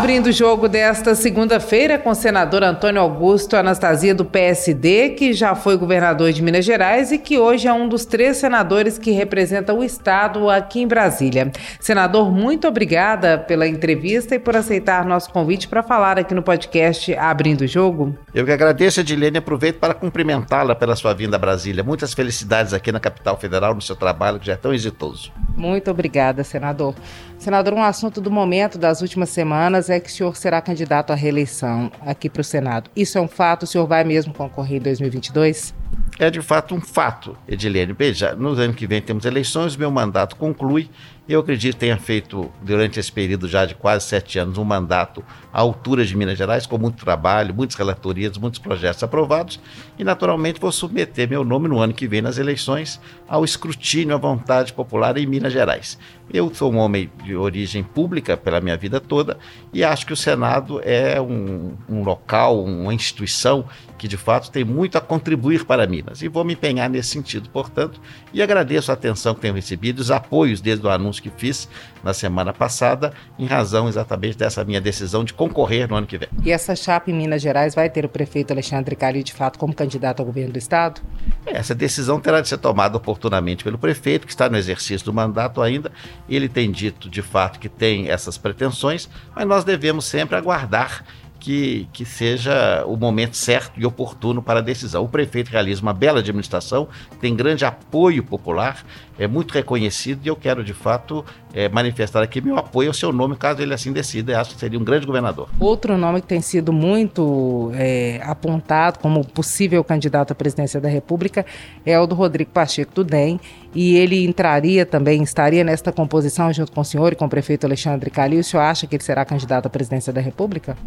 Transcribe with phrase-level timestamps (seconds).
[0.00, 5.54] Abrindo o jogo desta segunda-feira com o senador Antônio Augusto Anastasia do PSD, que já
[5.54, 9.74] foi governador de Minas Gerais e que hoje é um dos três senadores que representa
[9.74, 11.52] o estado aqui em Brasília.
[11.78, 17.14] Senador, muito obrigada pela entrevista e por aceitar nosso convite para falar aqui no podcast
[17.16, 18.16] Abrindo o Jogo.
[18.34, 21.84] Eu que agradeço, Edilene, e aproveito para cumprimentá-la pela sua vinda a Brasília.
[21.84, 25.30] Muitas felicidades aqui na capital federal no seu trabalho, que já é tão exitoso.
[25.54, 26.94] Muito obrigada, senador.
[27.38, 31.16] Senador, um assunto do momento das últimas semanas é que o senhor será candidato à
[31.16, 32.90] reeleição aqui para o Senado.
[32.94, 33.64] Isso é um fato?
[33.64, 35.74] O senhor vai mesmo concorrer em 2022?
[36.18, 37.92] É de fato um fato, Edilene.
[37.92, 40.90] Veja, no ano que vem temos eleições, meu mandato conclui
[41.32, 45.24] eu acredito que tenha feito, durante esse período já de quase sete anos, um mandato
[45.52, 49.60] à altura de Minas Gerais, com muito trabalho, muitas relatorias, muitos projetos aprovados,
[49.96, 54.18] e naturalmente vou submeter meu nome no ano que vem nas eleições ao escrutínio à
[54.18, 55.96] vontade popular em Minas Gerais.
[56.32, 59.36] Eu sou um homem de origem pública pela minha vida toda
[59.72, 63.66] e acho que o Senado é um, um local, uma instituição
[63.98, 66.22] que de fato tem muito a contribuir para Minas.
[66.22, 68.00] E vou me empenhar nesse sentido, portanto,
[68.32, 71.68] e agradeço a atenção que tenho recebido, os apoios desde o anúncio que fiz
[72.02, 76.28] na semana passada, em razão exatamente dessa minha decisão de concorrer no ano que vem.
[76.42, 79.74] E essa chapa em Minas Gerais vai ter o prefeito Alexandre Calil de fato como
[79.74, 81.00] candidato ao governo do estado?
[81.46, 85.60] Essa decisão terá de ser tomada oportunamente pelo prefeito, que está no exercício do mandato
[85.60, 85.92] ainda.
[86.28, 91.04] Ele tem dito de fato que tem essas pretensões, mas nós devemos sempre aguardar
[91.40, 95.02] que, que seja o momento certo e oportuno para a decisão.
[95.02, 96.86] O prefeito realiza uma bela administração,
[97.20, 98.84] tem grande apoio popular,
[99.20, 103.12] é muito reconhecido e eu quero, de fato, é, manifestar aqui meu apoio ao seu
[103.12, 104.32] nome, caso ele assim decida.
[104.32, 105.50] Eu acho que seria um grande governador.
[105.60, 111.44] Outro nome que tem sido muito é, apontado como possível candidato à presidência da República
[111.84, 113.38] é o do Rodrigo Pacheco do DEM,
[113.74, 117.66] e ele entraria também, estaria nesta composição junto com o senhor e com o prefeito
[117.66, 118.40] Alexandre Calil.
[118.40, 120.78] O senhor acha que ele será candidato à presidência da República?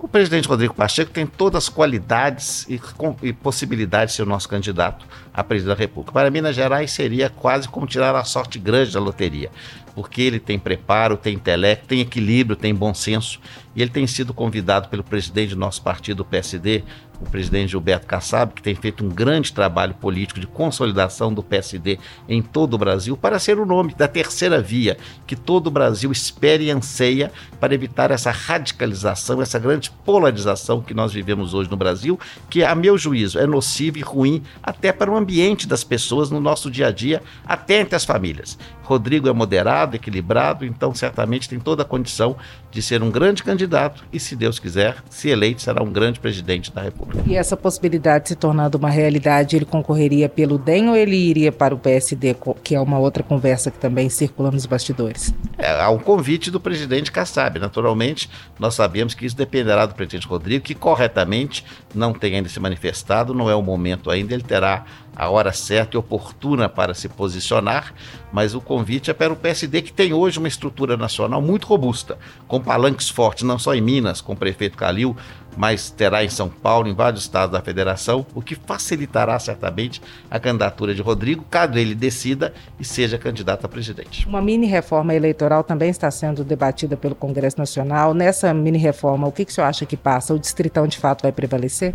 [0.00, 2.80] O presidente Rodrigo Pacheco tem todas as qualidades e,
[3.22, 6.12] e possibilidades de ser o nosso candidato à presidência da República.
[6.12, 9.50] Para Minas Gerais seria quase como tirar a sorte grande da loteria
[9.94, 13.40] porque ele tem preparo, tem intelecto, tem equilíbrio, tem bom senso,
[13.74, 16.82] e ele tem sido convidado pelo presidente do nosso partido, o PSD,
[17.22, 21.98] o presidente Gilberto Kassab, que tem feito um grande trabalho político de consolidação do PSD
[22.28, 26.10] em todo o Brasil, para ser o nome da terceira via que todo o Brasil
[26.10, 31.76] espera e anseia para evitar essa radicalização, essa grande polarização que nós vivemos hoje no
[31.76, 32.18] Brasil,
[32.50, 36.40] que, a meu juízo, é nociva e ruim até para o ambiente das pessoas no
[36.40, 38.58] nosso dia a dia, até entre as famílias.
[38.82, 42.36] Rodrigo é moderado, equilibrado, então certamente tem toda a condição
[42.70, 46.72] de ser um grande candidato e, se Deus quiser, se eleito, será um grande presidente
[46.72, 47.22] da República.
[47.26, 51.74] E essa possibilidade se tornando uma realidade, ele concorreria pelo DEM ou ele iria para
[51.74, 55.34] o PSD, que é uma outra conversa que também circula nos bastidores?
[55.58, 57.58] É, há um convite do presidente Kassab.
[57.58, 58.28] Naturalmente,
[58.58, 61.64] nós sabemos que isso dependerá do presidente Rodrigo, que corretamente
[61.94, 65.96] não tem ainda se manifestado, não é o momento ainda, ele terá a hora certa
[65.96, 67.92] e oportuna para se posicionar,
[68.32, 72.18] mas o convite é para o PSD, que tem hoje uma estrutura nacional muito robusta,
[72.48, 75.16] com palanques fortes, não só em Minas, com o prefeito Calil,
[75.56, 80.38] mas terá em São Paulo, em vários estados da federação, o que facilitará certamente a
[80.38, 84.26] candidatura de Rodrigo, caso ele decida e seja candidato a presidente.
[84.26, 88.14] Uma mini reforma eleitoral também está sendo debatida pelo Congresso Nacional.
[88.14, 90.34] Nessa mini reforma, o que, que o senhor acha que passa?
[90.34, 91.94] O distritão de fato vai prevalecer?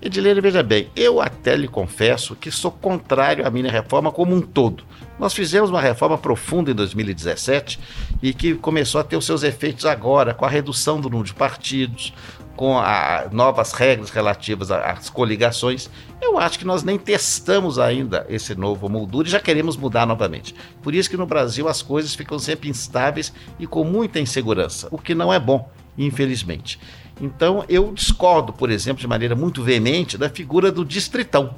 [0.00, 4.40] Edileira, veja bem, eu até lhe confesso que sou contrário à mini reforma como um
[4.40, 4.84] todo.
[5.18, 7.80] Nós fizemos uma reforma profunda em 2017
[8.22, 11.34] e que começou a ter os seus efeitos agora, com a redução do número de
[11.34, 12.12] partidos,
[12.56, 15.88] com a, novas regras relativas às coligações.
[16.20, 20.54] Eu acho que nós nem testamos ainda esse novo moldura e já queremos mudar novamente.
[20.82, 24.98] Por isso que no Brasil as coisas ficam sempre instáveis e com muita insegurança, o
[24.98, 26.80] que não é bom, infelizmente.
[27.20, 31.54] Então eu discordo, por exemplo, de maneira muito veemente da figura do distritão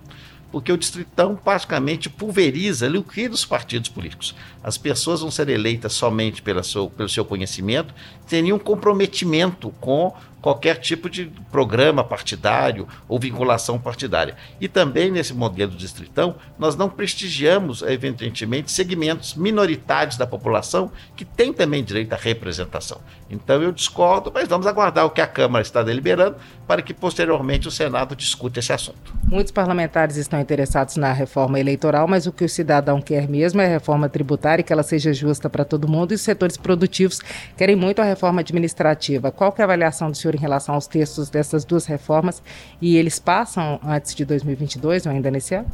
[0.51, 4.35] porque o distritão praticamente pulveriza, liquida os partidos políticos.
[4.63, 7.95] As pessoas vão ser eleitas somente pela seu, pelo seu conhecimento,
[8.27, 14.37] sem nenhum comprometimento com qualquer tipo de programa partidário ou vinculação partidária.
[14.61, 21.25] E também nesse modelo de distritão, nós não prestigiamos, evidentemente, segmentos minoritários da população que
[21.25, 23.01] têm também direito à representação.
[23.31, 26.37] Então eu discordo, mas vamos aguardar o que a Câmara está deliberando
[26.67, 29.15] para que posteriormente o Senado discute esse assunto.
[29.25, 33.67] Muitos parlamentares estão interessados na reforma eleitoral, mas o que o cidadão quer mesmo é
[33.67, 37.21] a reforma tributária, que ela seja justa para todo mundo, e os setores produtivos
[37.57, 39.31] querem muito a reforma administrativa.
[39.31, 42.43] Qual é a avaliação do senhor em relação aos textos dessas duas reformas
[42.81, 45.69] e eles passam antes de 2022 ou ainda nesse ano?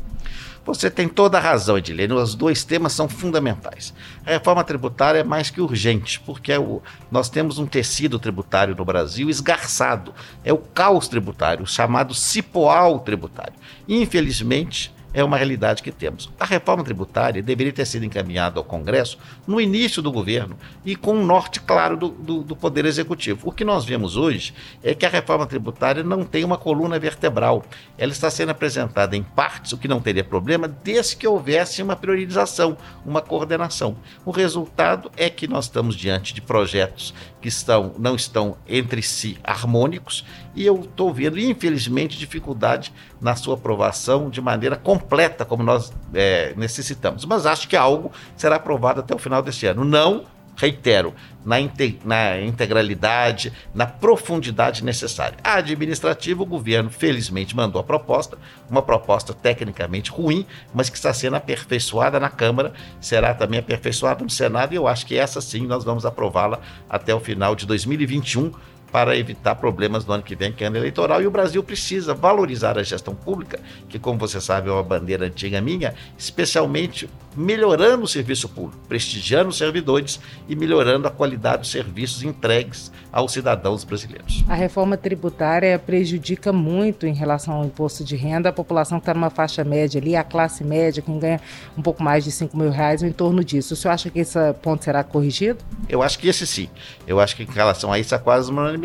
[0.65, 2.15] Você tem toda a razão, Edilene.
[2.15, 3.93] Os dois temas são fundamentais.
[4.25, 6.81] A reforma tributária é mais que urgente, porque é o,
[7.11, 10.15] nós temos um tecido tributário no Brasil esgarçado.
[10.43, 13.53] É o caos tributário, o chamado cipoal tributário.
[13.87, 16.29] Infelizmente, é uma realidade que temos.
[16.39, 19.17] A reforma tributária deveria ter sido encaminhada ao Congresso
[19.47, 23.49] no início do governo e com um norte claro do, do, do, Poder Executivo.
[23.49, 24.53] O que nós vemos hoje
[24.83, 27.65] é que a reforma tributária não tem uma coluna vertebral.
[27.97, 31.95] Ela está sendo apresentada em partes, o que não teria problema, desde que houvesse uma
[31.95, 32.77] priorização,
[33.07, 33.97] uma coordenação.
[34.25, 39.39] O resultado é que nós estamos diante de projetos que estão, não estão entre si
[39.45, 45.93] harmônicos e eu estou vendo, infelizmente, dificuldade na sua aprovação de maneira completa, como nós
[46.13, 47.25] é, necessitamos.
[47.25, 49.85] Mas acho que algo será aprovado até o final deste ano.
[49.85, 50.25] Não,
[50.57, 51.13] reitero,
[51.45, 51.57] na,
[52.05, 55.37] na integralidade, na profundidade necessária.
[55.43, 58.39] A administrativa, o governo, felizmente, mandou a proposta,
[58.71, 64.31] uma proposta tecnicamente ruim, mas que está sendo aperfeiçoada na Câmara, será também aperfeiçoada no
[64.31, 68.53] Senado, e eu acho que essa sim nós vamos aprová-la até o final de 2021
[68.95, 71.21] para evitar problemas no ano que vem, que é ano eleitoral.
[71.21, 73.59] E o Brasil precisa valorizar a gestão pública,
[73.89, 79.49] que, como você sabe, é uma bandeira antiga minha, especialmente melhorando o serviço público, prestigiando
[79.49, 84.45] os servidores e melhorando a qualidade dos serviços entregues aos cidadãos brasileiros.
[84.49, 89.15] A reforma tributária prejudica muito em relação ao imposto de renda a população que está
[89.15, 91.41] numa faixa média ali, a classe média, quem ganha
[91.77, 93.75] um pouco mais de 5 mil reais, ou em torno disso.
[93.75, 95.59] O senhor acha que esse ponto será corrigido?
[95.89, 96.69] Eu acho que esse sim.
[97.07, 98.77] Eu acho que em relação a isso é quase uma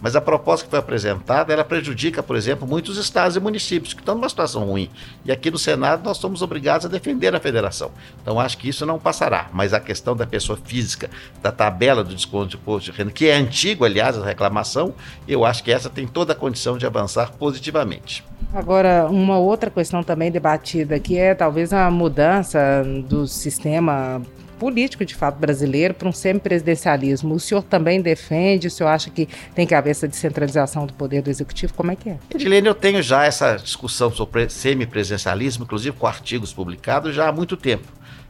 [0.00, 4.00] Mas a proposta que foi apresentada, ela prejudica, por exemplo, muitos estados e municípios que
[4.00, 4.90] estão numa situação ruim.
[5.24, 7.90] E aqui no Senado nós somos obrigados a defender a federação.
[8.22, 9.48] Então acho que isso não passará.
[9.52, 11.10] Mas a questão da pessoa física,
[11.42, 14.94] da tabela do desconto de imposto de renda, que é antigo, aliás, a reclamação,
[15.26, 18.24] eu acho que essa tem toda a condição de avançar positivamente.
[18.52, 24.22] Agora, uma outra questão também debatida que é talvez a mudança do sistema
[24.58, 27.34] político, de fato, brasileiro para um semipresidencialismo.
[27.34, 28.66] O senhor também defende?
[28.66, 31.74] O senhor acha que tem que haver essa descentralização do poder do executivo?
[31.74, 32.18] Como é que é?
[32.34, 37.56] Edilene, eu tenho já essa discussão sobre semipresidencialismo, inclusive com artigos publicados, já há muito
[37.56, 37.86] tempo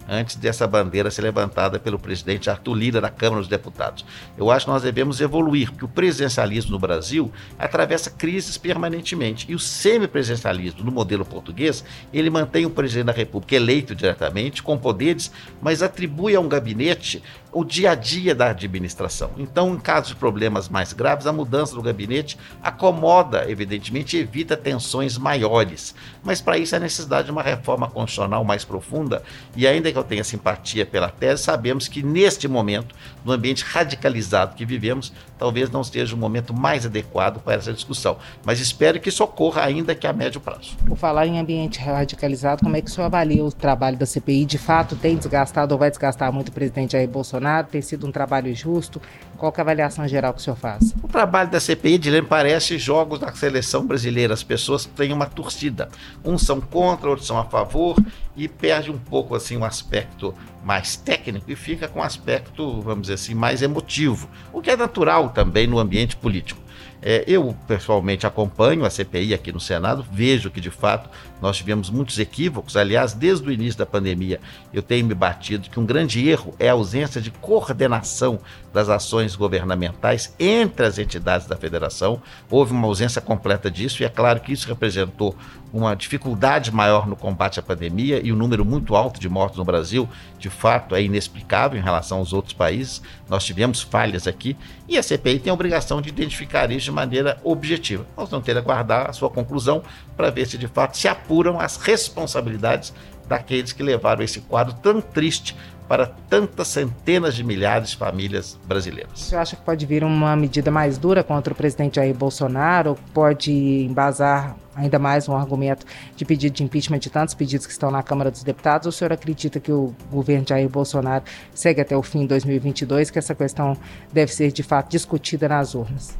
[0.09, 4.05] antes dessa bandeira ser levantada pelo presidente Arthur Lira na Câmara dos Deputados.
[4.37, 9.47] Eu acho que nós devemos evoluir, porque o presidencialismo no Brasil atravessa crises permanentemente.
[9.51, 14.79] E o semipresidencialismo no modelo português, ele mantém o presidente da República eleito diretamente, com
[14.79, 15.31] poderes,
[15.61, 17.23] mas atribui a um gabinete
[17.57, 19.31] o dia a dia da administração.
[19.39, 25.17] Então, em caso de problemas mais graves, a mudança do gabinete acomoda, evidentemente, evita tensões
[25.17, 25.95] maiores.
[26.23, 29.23] Mas para isso é necessidade de uma reforma constitucional mais profunda.
[29.57, 32.95] E ainda que eu tenha simpatia pela tese, sabemos que neste momento,
[33.25, 38.19] no ambiente radicalizado que vivemos, talvez não esteja o momento mais adequado para essa discussão.
[38.45, 40.77] Mas espero que isso ocorra ainda que a médio prazo.
[40.87, 44.45] Por falar em ambiente radicalizado, como é que o senhor avalia o trabalho da CPI?
[44.45, 47.46] De fato, tem desgastado ou vai desgastar muito o presidente Jair Bolsonaro?
[47.71, 49.01] Tem sido um trabalho justo?
[49.37, 50.95] Qual é a avaliação geral que o senhor faz?
[51.03, 54.35] O trabalho da CPI, Dilene, parece jogos da seleção brasileira.
[54.35, 55.89] As pessoas têm uma torcida.
[56.25, 57.97] Uns são contra, outros são a favor
[58.37, 60.35] e perde um pouco assim um aspecto
[60.65, 64.77] mais técnico e fica com um aspecto, vamos dizer assim, mais emotivo, o que é
[64.77, 66.66] natural também no ambiente político.
[67.09, 71.09] É, eu, pessoalmente, acompanho a CPI aqui no Senado, vejo que, de fato,
[71.41, 72.77] nós tivemos muitos equívocos.
[72.77, 74.41] Aliás, desde o início da pandemia,
[74.75, 78.41] eu tenho me batido que um grande erro é a ausência de coordenação
[78.73, 82.21] das ações governamentais entre as entidades da federação.
[82.51, 85.37] Houve uma ausência completa disso, e é claro que isso representou
[85.73, 89.65] uma dificuldade maior no combate à pandemia e um número muito alto de mortos no
[89.65, 93.03] Brasil, de fato, é inexplicável em relação aos outros países.
[93.29, 94.57] Nós tivemos falhas aqui
[94.89, 98.07] e a CPI tem a obrigação de identificar isso de maneira objetiva.
[98.17, 99.83] Nós vamos ter que aguardar a sua conclusão
[100.17, 102.93] para ver se de fato se apuram as responsabilidades
[103.29, 105.55] daqueles que levaram esse quadro tão triste
[105.87, 109.21] para tantas centenas de milhares de famílias brasileiras.
[109.21, 112.99] Você acha que pode vir uma medida mais dura contra o presidente Jair Bolsonaro?
[113.15, 115.87] Pode embasar ainda mais um argumento
[116.17, 118.87] de pedido de impeachment de tantos pedidos que estão na Câmara dos Deputados?
[118.87, 121.25] Ou o senhor acredita que o governo Jair Bolsonaro
[121.55, 123.77] segue até o fim de 2022, que essa questão
[124.13, 126.17] deve ser de fato discutida nas urnas?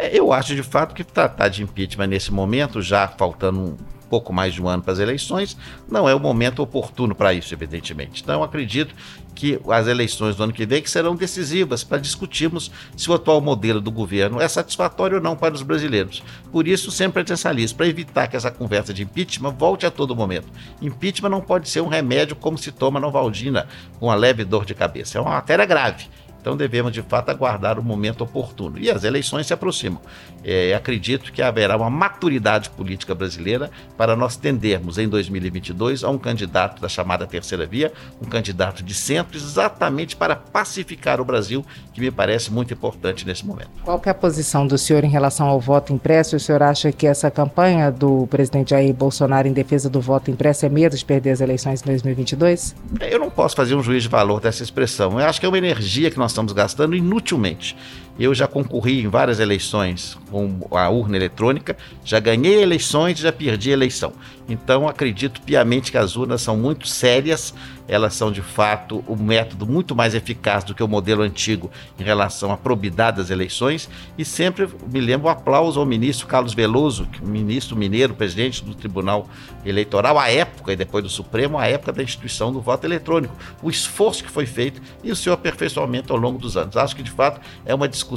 [0.00, 3.76] É, eu acho de fato que tratar de impeachment nesse momento, já faltando
[4.08, 5.56] pouco mais de um ano para as eleições,
[5.88, 8.22] não é o momento oportuno para isso, evidentemente.
[8.22, 8.92] Então, eu acredito
[9.34, 13.40] que as eleições do ano que vem que serão decisivas para discutirmos se o atual
[13.40, 16.24] modelo do governo é satisfatório ou não para os brasileiros.
[16.50, 20.48] Por isso, sempre atencionalismo, para evitar que essa conversa de impeachment volte a todo momento.
[20.82, 23.68] Impeachment não pode ser um remédio como se toma Novaldina
[24.00, 25.18] com uma leve dor de cabeça.
[25.18, 26.08] É uma matéria grave
[26.40, 28.78] Então devemos de fato aguardar o momento oportuno.
[28.78, 30.00] E as eleições se aproximam.
[30.42, 36.18] É, acredito que haverá uma maturidade política brasileira para nós tendermos em 2022 a um
[36.18, 37.92] candidato da chamada terceira via,
[38.22, 43.44] um candidato de centro, exatamente para pacificar o Brasil, que me parece muito importante nesse
[43.44, 43.70] momento.
[43.84, 46.36] Qual é a posição do senhor em relação ao voto impresso?
[46.36, 50.64] O senhor acha que essa campanha do presidente Jair Bolsonaro em defesa do voto impresso
[50.64, 52.74] é medo de perder as eleições em 2022?
[53.00, 55.20] Eu não posso fazer um juízo de valor dessa expressão.
[55.20, 57.76] Eu acho que é uma energia que nós estamos gastando inutilmente.
[58.20, 61.74] Eu já concorri em várias eleições com a urna eletrônica,
[62.04, 64.12] já ganhei eleições e já perdi eleição.
[64.46, 67.54] Então acredito piamente que as urnas são muito sérias,
[67.88, 72.04] elas são de fato um método muito mais eficaz do que o modelo antigo em
[72.04, 73.88] relação à probidade das eleições.
[74.16, 79.28] E sempre me lembro um aplauso ao ministro Carlos Veloso, ministro mineiro, presidente do Tribunal
[79.64, 83.34] Eleitoral, à época e depois do Supremo, à época da instituição do voto eletrônico.
[83.62, 86.76] O esforço que foi feito e o seu aperfeiçoamento ao longo dos anos.
[86.76, 88.09] Acho que de fato é uma discussão,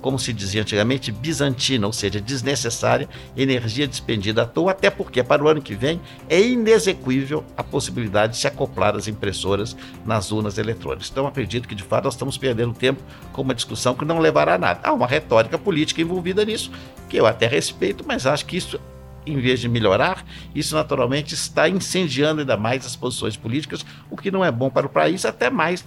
[0.00, 5.42] como se dizia antigamente, bizantina, ou seja, desnecessária, energia despendida à toa, até porque para
[5.42, 10.58] o ano que vem é inexequível a possibilidade de se acoplar as impressoras nas urnas
[10.58, 11.08] eletrônicas.
[11.10, 14.54] Então acredito que de fato nós estamos perdendo tempo com uma discussão que não levará
[14.54, 14.80] a nada.
[14.82, 16.70] Há uma retórica política envolvida nisso,
[17.08, 18.78] que eu até respeito, mas acho que isso
[19.26, 24.30] em vez de melhorar, isso naturalmente está incendiando ainda mais as posições políticas, o que
[24.30, 25.84] não é bom para o país, até mais,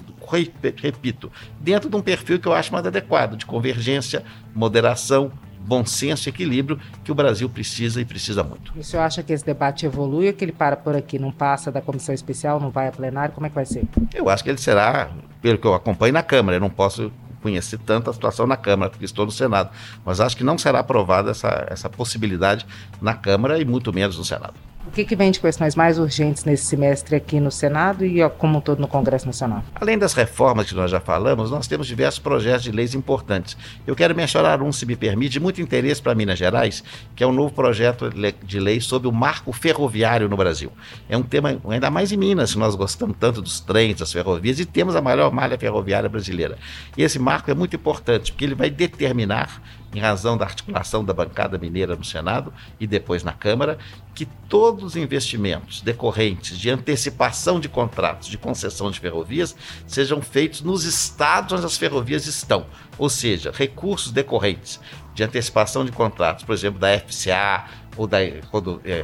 [0.78, 6.28] repito, dentro de um perfil que eu acho mais adequado, de convergência, moderação, bom senso
[6.28, 8.72] e equilíbrio que o Brasil precisa e precisa muito.
[8.76, 11.32] E o senhor acha que esse debate evolui ou que ele para por aqui, não
[11.32, 13.34] passa da comissão especial, não vai a plenário?
[13.34, 13.84] Como é que vai ser?
[14.14, 15.10] Eu acho que ele será,
[15.42, 18.90] pelo que eu acompanho na Câmara, eu não posso conhecer tanto a situação na Câmara,
[18.90, 19.70] porque estou no Senado,
[20.06, 22.66] mas acho que não será aprovada essa, essa possibilidade
[23.02, 24.56] na Câmara e muito menos no Senado.
[24.88, 28.58] O que, que vem de questões mais urgentes nesse semestre aqui no Senado e como
[28.58, 29.62] um todo no Congresso Nacional?
[29.76, 33.58] Além das reformas que nós já falamos, nós temos diversos projetos de leis importantes.
[33.86, 36.84] Eu quero mencionar um, se me permite, de muito interesse para Minas Gerais,
[37.16, 38.10] que é um novo projeto
[38.44, 40.72] de lei sobre o marco ferroviário no Brasil.
[41.10, 44.66] É um tema ainda mais em Minas, nós gostamos tanto dos trens, das ferrovias, e
[44.66, 46.58] temos a maior malha ferroviária brasileira.
[46.98, 49.62] E esse marco é muito importante, porque ele vai determinar
[49.98, 53.80] em razão da articulação da bancada mineira no Senado e depois na Câmara,
[54.14, 59.56] que todos os investimentos decorrentes de antecipação de contratos de concessão de ferrovias
[59.88, 64.80] sejam feitos nos estados onde as ferrovias estão, ou seja, recursos decorrentes
[65.16, 67.66] de antecipação de contratos, por exemplo, da FCA,
[67.98, 68.34] ou da é,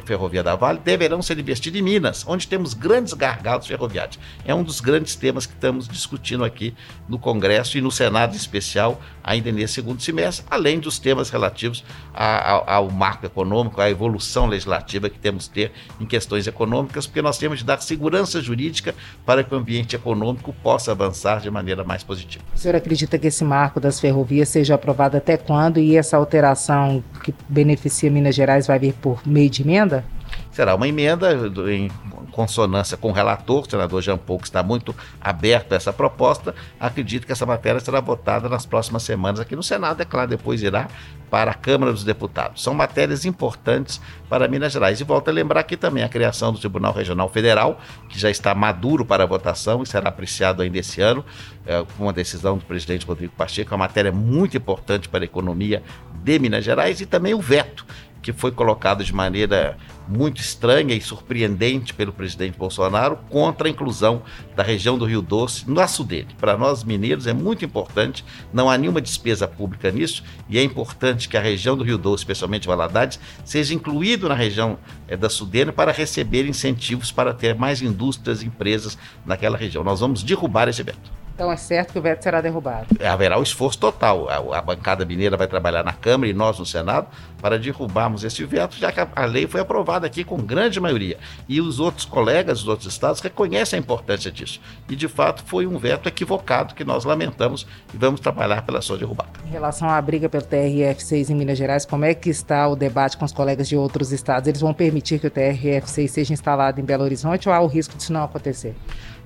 [0.04, 4.18] Ferrovia da Vale deverão ser investidos em Minas, onde temos grandes gargalos ferroviários.
[4.44, 6.74] É um dos grandes temas que estamos discutindo aqui
[7.08, 11.84] no Congresso e no Senado em especial, ainda nesse segundo semestre, além dos temas relativos
[12.12, 17.06] a, a, ao marco econômico, à evolução legislativa que temos que ter em questões econômicas,
[17.06, 21.50] porque nós temos de dar segurança jurídica para que o ambiente econômico possa avançar de
[21.50, 22.44] maneira mais positiva.
[22.54, 27.02] O senhor acredita que esse marco das ferrovias seja aprovado até quando e essa alteração
[27.22, 30.04] que beneficia Minas Gerais vai vir por meio de emenda?
[30.50, 31.32] Será uma emenda
[31.70, 31.90] em
[32.30, 36.54] consonância com o relator, o senador Jean Paul, que está muito aberto a essa proposta.
[36.78, 40.62] Acredito que essa matéria será votada nas próximas semanas aqui no Senado, é claro, depois
[40.62, 40.88] irá
[41.30, 42.62] para a Câmara dos Deputados.
[42.62, 45.00] São matérias importantes para Minas Gerais.
[45.00, 48.54] E volto a lembrar aqui também a criação do Tribunal Regional Federal, que já está
[48.54, 51.24] maduro para votação e será apreciado ainda esse ano,
[51.66, 55.24] é, com uma decisão do presidente Rodrigo Pacheco, é uma matéria muito importante para a
[55.24, 55.82] economia
[56.22, 57.84] de Minas Gerais, e também o veto
[58.24, 59.76] que foi colocado de maneira
[60.08, 64.22] muito estranha e surpreendente pelo presidente Bolsonaro contra a inclusão
[64.56, 66.28] da região do Rio Doce no aço dele.
[66.40, 71.28] Para nós mineiros é muito importante, não há nenhuma despesa pública nisso e é importante
[71.28, 75.70] que a região do Rio Doce, especialmente Valadares, seja incluído na região é, da Sudene
[75.70, 79.84] para receber incentivos para ter mais indústrias e empresas naquela região.
[79.84, 81.23] Nós vamos derrubar esse veto.
[81.34, 82.86] Então é certo que o veto será derrubado.
[83.04, 84.28] Haverá o esforço total.
[84.28, 87.08] A, a, bancada mineira vai trabalhar na Câmara e nós no Senado
[87.40, 91.18] para derrubarmos esse veto, já que a, a, lei foi aprovada aqui com grande maioria.
[91.48, 94.60] E os outros colegas dos outros estados reconhecem a importância disso.
[94.88, 98.96] E de fato foi um veto equivocado que nós lamentamos e vamos trabalhar pela sua
[98.96, 99.30] derrubada.
[99.44, 103.16] Em relação à briga pelo TRF6 em Minas Gerais, como é que está o debate
[103.16, 104.46] com os colegas de outros estados?
[104.46, 107.96] Eles vão permitir que o TRF6 seja instalado em Belo Horizonte ou há o risco
[107.96, 108.76] disso não acontecer?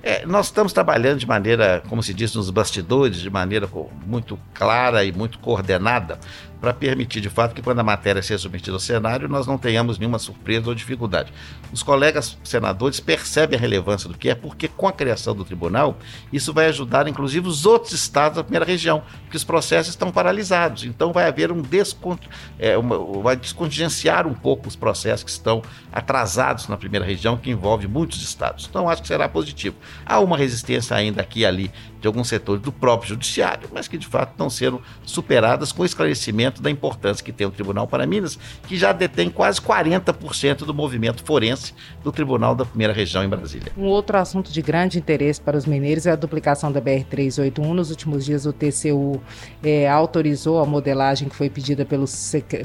[0.01, 3.67] É, nós estamos trabalhando de maneira, como se diz nos bastidores, de maneira
[4.05, 6.17] muito clara e muito coordenada
[6.59, 9.97] para permitir, de fato, que quando a matéria seja submetida ao cenário, nós não tenhamos
[9.97, 11.31] nenhuma surpresa ou dificuldade.
[11.71, 15.97] Os colegas senadores percebem a relevância do que é, porque com a criação do tribunal,
[16.33, 20.83] isso vai ajudar, inclusive, os outros estados da primeira região, porque os processos estão paralisados.
[20.83, 22.27] Então vai haver um descont...
[22.57, 22.97] É, uma...
[23.21, 25.61] vai descontingenciar um pouco os processos que estão
[25.91, 28.67] atrasados na primeira região, que envolve muitos estados.
[28.69, 29.75] Então acho que será positivo.
[30.05, 33.97] Há uma resistência ainda aqui e ali de alguns setores do próprio judiciário, mas que
[33.97, 38.05] de fato estão sendo superadas com o esclarecimento da importância que tem o Tribunal para
[38.05, 43.29] Minas, que já detém quase 40% do movimento forense do Tribunal da Primeira Região em
[43.29, 43.71] Brasília.
[43.77, 47.73] Um outro assunto de grande interesse para os mineiros é a duplicação da BR-381.
[47.73, 49.21] Nos últimos dias, o TCU
[49.63, 52.05] é, autorizou a modelagem que foi pedida pelo,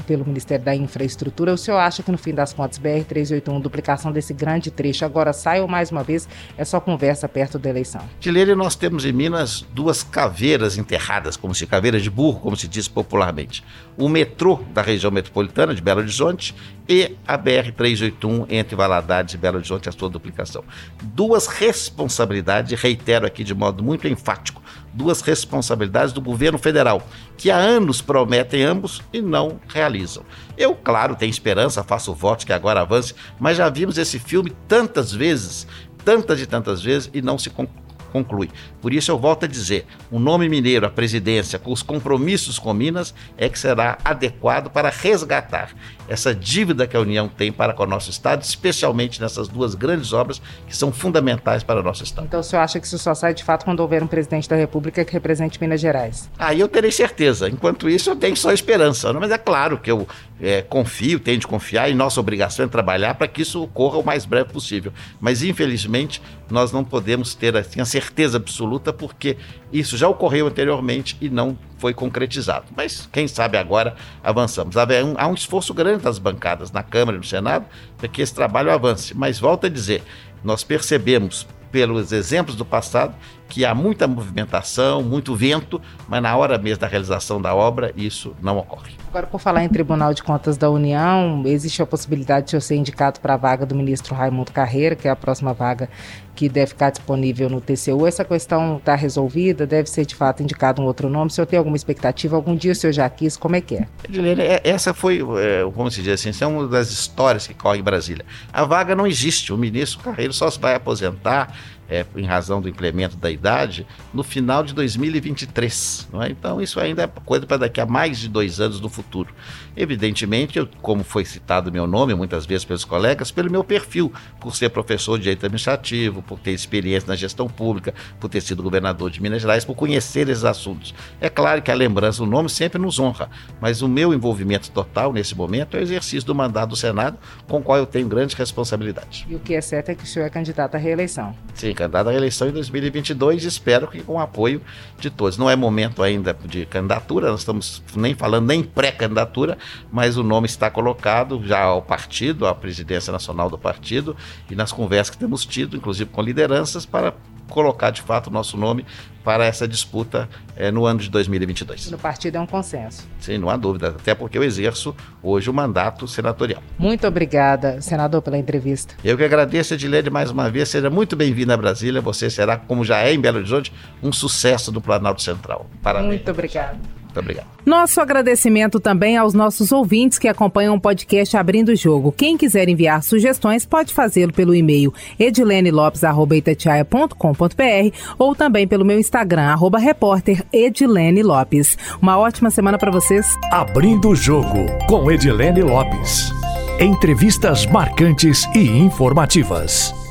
[0.07, 1.53] pelo Ministério da Infraestrutura.
[1.53, 5.59] O senhor acha que, no fim das contas, BR-381, duplicação desse grande trecho, agora sai
[5.61, 6.27] ou mais uma vez
[6.57, 8.01] é só conversa perto da eleição?
[8.19, 9.24] Tileira, nós temos em Minas
[9.73, 13.63] duas caveiras enterradas, como se caveiras de burro, como se diz popularmente.
[13.97, 16.55] O metrô da região metropolitana de Belo Horizonte
[16.87, 20.63] e a BR-381 entre Valadares e Belo Horizonte, a sua duplicação.
[21.01, 24.61] Duas responsabilidades, reitero aqui de modo muito enfático,
[24.93, 30.23] duas responsabilidades do governo federal, que há anos prometem ambos e não realizam.
[30.57, 35.11] Eu, claro, tenho esperança, faço votos que agora avance, mas já vimos esse filme tantas
[35.11, 35.67] vezes,
[36.03, 37.84] tantas e tantas vezes, e não se conclui
[38.15, 38.49] conclui.
[38.81, 42.73] Por isso eu volto a dizer, o nome mineiro, a presidência, com os compromissos com
[42.73, 45.71] Minas, é que será adequado para resgatar
[46.07, 50.13] essa dívida que a União tem para com o nosso Estado, especialmente nessas duas grandes
[50.13, 52.25] obras que são fundamentais para o nosso Estado.
[52.25, 54.55] Então o senhor acha que isso só sai de fato quando houver um presidente da
[54.55, 56.29] República que represente Minas Gerais?
[56.37, 57.49] Aí eu terei certeza.
[57.49, 59.11] Enquanto isso, eu tenho só esperança.
[59.13, 60.07] Mas é claro que eu
[60.39, 64.05] é, confio, tenho de confiar, e nossa obrigação é trabalhar para que isso ocorra o
[64.05, 64.91] mais breve possível.
[65.19, 69.37] Mas infelizmente, nós não podemos ter assim, a certeza absoluta, porque
[69.71, 72.65] isso já ocorreu anteriormente e não foi concretizado.
[72.75, 74.75] Mas quem sabe agora avançamos.
[74.77, 77.65] Há um, há um esforço grande das bancadas na Câmara e no Senado
[77.97, 79.15] para que esse trabalho avance.
[79.15, 80.03] Mas volto a dizer,
[80.43, 83.15] nós percebemos pelos exemplos do passado
[83.47, 88.35] que há muita movimentação, muito vento, mas na hora mesmo da realização da obra isso
[88.41, 88.93] não ocorre.
[89.09, 92.75] Agora, por falar em Tribunal de Contas da União, existe a possibilidade de eu ser
[92.75, 95.89] indicado para a vaga do ministro Raimundo Carreira, que é a próxima vaga
[96.35, 98.05] que deve ficar disponível no TCU.
[98.05, 99.65] Essa questão está resolvida?
[99.65, 101.27] Deve ser de fato indicado um outro nome?
[101.27, 102.35] O senhor tem alguma expectativa?
[102.35, 103.37] Algum dia o senhor já quis?
[103.37, 103.87] Como é que é?
[104.03, 107.53] Edilene, é, essa foi, é, como se diz assim, essa é uma das histórias que
[107.53, 108.25] corre em Brasília.
[108.51, 111.55] A vaga não existe, o ministro Carreiro só se vai aposentar
[111.89, 116.09] é, em razão do implemento da idade, no final de 2023.
[116.11, 116.29] Não é?
[116.29, 119.33] Então, isso ainda é coisa para daqui a mais de dois anos no futuro.
[119.75, 124.55] Evidentemente, eu, como foi citado meu nome muitas vezes pelos colegas, pelo meu perfil, por
[124.55, 129.11] ser professor de direito administrativo, por ter experiência na gestão pública, por ter sido governador
[129.11, 130.93] de Minas Gerais, por conhecer esses assuntos.
[131.19, 135.11] É claro que a lembrança do nome sempre nos honra, mas o meu envolvimento total
[135.11, 137.17] nesse momento é o exercício do mandato do Senado,
[137.47, 139.25] com o qual eu tenho grande responsabilidade.
[139.29, 141.35] E o que é certo é que o senhor é candidato à reeleição.
[141.53, 144.61] Sim, candidato à reeleição em 2022 e espero que com o apoio
[144.99, 145.37] de todos.
[145.37, 149.57] Não é momento ainda de candidatura, nós estamos nem falando nem pré-candidatura,
[149.91, 154.15] mas o nome está colocado já ao partido, à presidência nacional do partido,
[154.49, 157.13] e nas conversas que temos tido, inclusive com lideranças, para
[157.49, 158.85] colocar de fato o nosso nome
[159.23, 161.89] para essa disputa é, no ano de 2022.
[161.89, 163.07] No partido é um consenso.
[163.19, 166.61] Sim, não há dúvida, até porque eu exerço hoje o mandato senatorial.
[166.77, 168.93] Muito obrigada, senador, pela entrevista.
[169.03, 170.69] Eu que agradeço, Edilene, mais uma vez.
[170.69, 172.01] Seja muito bem-vindo a Brasília.
[172.01, 175.65] Você será, como já é em Belo Horizonte, um sucesso do Planalto Central.
[175.81, 176.07] Parabéns.
[176.07, 176.77] Muito obrigado.
[177.15, 177.47] Muito obrigado.
[177.65, 182.11] Nosso agradecimento também aos nossos ouvintes que acompanham o podcast Abrindo o Jogo.
[182.11, 189.79] Quem quiser enviar sugestões pode fazê-lo pelo e-mail edilenelopes.com.br ou também pelo meu Instagram, arroba
[189.79, 191.77] repórter Edilene Lopes.
[192.01, 193.25] Uma ótima semana para vocês.
[193.51, 196.31] Abrindo o Jogo com Edilene Lopes.
[196.79, 200.04] Entrevistas marcantes e informativas.